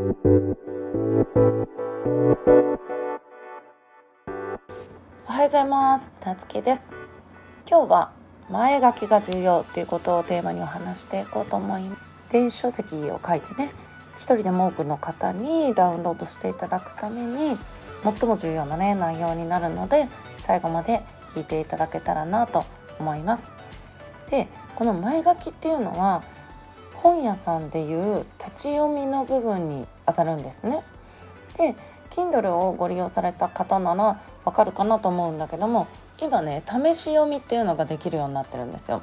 [0.00, 0.08] おは
[5.40, 6.10] ようございます。
[6.20, 6.90] たつきです。
[7.68, 8.12] 今日は
[8.48, 12.00] 前書きが重要っていうことをテーマにお話していこうと思います。
[12.30, 13.72] 電子書籍を書いてね
[14.16, 17.58] 一人でも多くの方にダウンロードしていただくために
[18.02, 20.08] 最も重要なね内容になるので
[20.38, 21.02] 最後まで
[21.34, 22.64] 聞いていただけたらなと
[22.98, 23.52] 思います。
[24.30, 26.22] でこの前書きっていうのは
[27.02, 30.82] 本屋さんでいう立ち読みの部分にあたるんですね
[31.56, 31.74] で
[32.10, 35.86] Kindle をご利用された方ならわかるかなと思うんだけども
[36.20, 39.02] 今ね試し読みっていうのができるようになってるんですよ。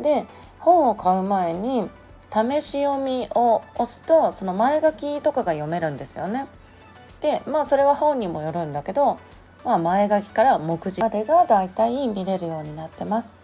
[0.00, 0.24] で
[0.58, 1.88] 本を買う前に
[2.32, 6.46] 試し読みを押すとその前書きとかが読めるんですよね。
[7.20, 9.18] でまあそれは本にもよるんだけど、
[9.64, 13.36] まあ、前書きから目次までがだいたい見れるようになってます。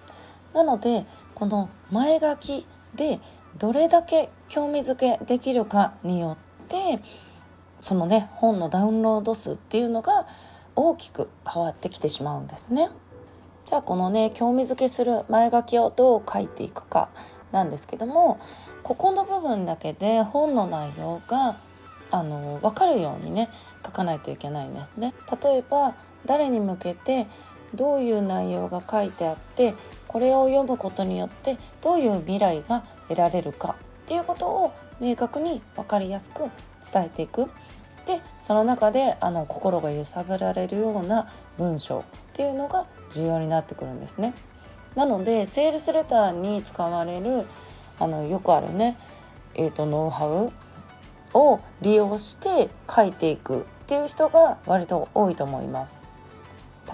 [0.55, 3.21] なのでこの前書きで
[3.59, 7.01] どれだけ興味づけできるかによって
[7.81, 10.27] そのね本のダウンロード数っていうのが
[10.77, 12.91] 大きく変わってきてしまうんですね。
[13.64, 17.09] じゃあこのね興味づけする前書きをどう書いていくか
[17.53, 18.41] なんですけども
[18.83, 21.57] ここの部分だけで本の内容が
[22.11, 23.48] あの分かるようにね
[23.84, 25.14] 書かないといけないんですね。
[25.42, 25.95] 例えば
[26.27, 27.27] 誰に向けて
[27.75, 29.75] どういう内容が書いてあって
[30.11, 36.50] これを読むことによってどういう未来が得られるかっていうことを明確に分かりやすく
[36.92, 37.48] 伝えていく
[38.06, 42.02] でその中であの心が揺さぶられるような文章っ
[42.33, 44.34] ていうのが重要になってくるんですね。
[44.97, 47.47] なのでセールスレターに使われる
[48.00, 48.98] あのよくあるね、
[49.55, 50.52] えーと、ノウハウ
[51.39, 56.09] を利用して書いていくっていう人が割と多いと思います。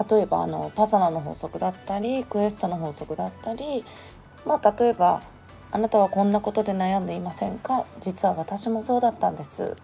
[0.09, 3.83] 例えばあのパサナの法則だったりクエストの法則だったり
[4.45, 5.21] まあ例えば
[5.71, 7.85] 「あなたはこんなことで悩んでいませんか？
[7.99, 9.75] 実は私もそうだったんです」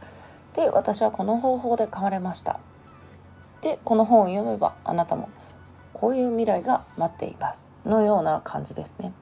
[0.53, 2.59] で私はこの方法で変われました。
[3.61, 5.29] でこの本を読めばあなたも
[5.93, 7.73] こういう未来が待っています。
[7.85, 9.13] のような感じですね。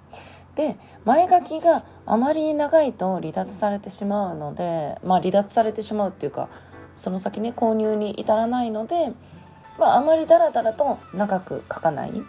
[0.56, 0.76] で
[1.06, 6.50] 前書きがあまり長いと離脱されてしまうのでまあ離脱されてしまうっていうか
[6.96, 9.14] その先ね購入に至らないので、
[9.82, 12.12] まあ、あまりダラダラと長く書かない。
[12.14, 12.22] で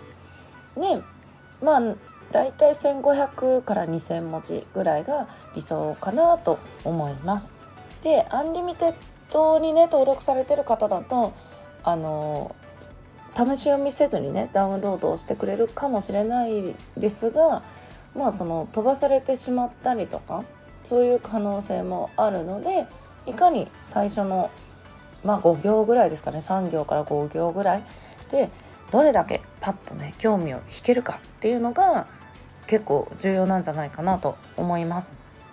[1.63, 1.81] まあ
[2.31, 7.53] 大体1500から2000文字ぐらいが理想かなと思います。
[8.03, 11.35] で Unlimited にね登録されてる方だと
[11.85, 12.57] あの
[13.35, 17.63] 試し読みせずにねダウンロードをしてくれるかもしれないですが
[18.17, 20.45] まあその飛ばされてしまったりとか
[20.85, 22.87] そういう可能性もあるので
[23.27, 24.51] いかに最初の
[25.25, 27.85] まあ5行ぐらいですかね3行から5行ぐらい
[28.31, 28.51] で
[28.91, 32.07] どれだけパッとね興味を引けるかっていうのが
[32.67, 35.11] 結構重要なんじゃないかなと思います。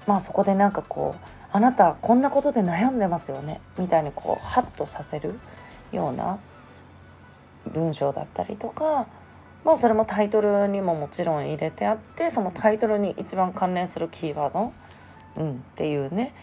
[0.07, 5.39] まあそこでなんかこうあなたこんなことで悩んでますよねみたいにこうハッとさせる
[5.91, 6.39] ような
[7.71, 9.07] 文章だったりとか
[9.65, 14.73] まあそれもタイトルにももちろん入れてあってそのタイトルに一番関連するキーワード、
[15.37, 16.33] うん、っていうね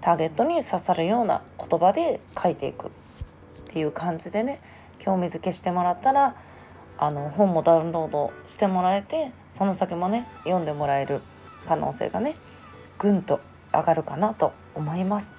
[0.00, 2.90] ターゲットに刺さるような言葉で書いていくっ
[3.68, 4.60] ていう感じでね
[4.98, 6.36] 興味づけしてもらったら
[6.98, 11.20] あの本もダウンロードしてもらえてその先もね読んでもらえる
[11.66, 12.36] 可能性がね
[12.98, 13.40] ぐんと
[13.72, 15.32] 上がるかなと思います。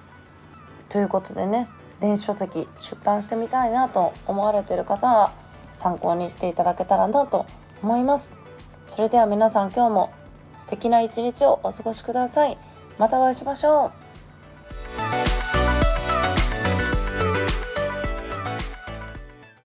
[0.88, 1.68] ということでね
[2.00, 5.32] 電子書籍出版してみたいなと思われてる方は
[5.72, 7.46] 参考にしていただけたらなと
[7.82, 8.34] 思います。
[8.88, 10.12] それでは皆さん今日も
[10.54, 12.58] 素敵な一日をお過ごしください。
[12.98, 14.01] またお会いしましょう。